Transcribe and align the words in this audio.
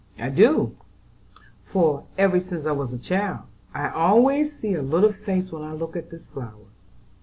"I 0.17 0.29
do; 0.29 0.75
for, 1.63 2.07
ever 2.17 2.39
since 2.39 2.65
I 2.65 2.71
was 2.71 2.91
a 2.91 2.97
child, 2.97 3.41
I 3.71 3.87
always 3.91 4.57
see 4.59 4.73
a 4.73 4.81
little 4.81 5.13
face 5.13 5.51
when 5.51 5.61
I 5.61 5.73
look 5.73 5.95
at 5.95 6.09
this 6.09 6.27
flower. 6.27 6.69